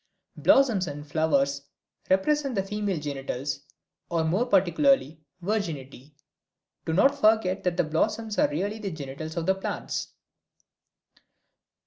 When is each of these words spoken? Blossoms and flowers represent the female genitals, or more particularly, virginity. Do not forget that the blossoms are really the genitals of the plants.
Blossoms 0.35 0.87
and 0.87 1.05
flowers 1.05 1.61
represent 2.09 2.55
the 2.55 2.63
female 2.63 2.99
genitals, 2.99 3.59
or 4.09 4.23
more 4.23 4.47
particularly, 4.47 5.21
virginity. 5.43 6.15
Do 6.85 6.93
not 6.93 7.13
forget 7.13 7.63
that 7.65 7.77
the 7.77 7.83
blossoms 7.83 8.39
are 8.39 8.49
really 8.49 8.79
the 8.79 8.89
genitals 8.89 9.37
of 9.37 9.45
the 9.45 9.53
plants. 9.53 10.07